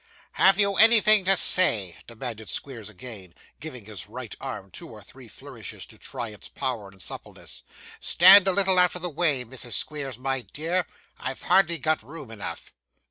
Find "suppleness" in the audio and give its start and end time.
6.99-7.61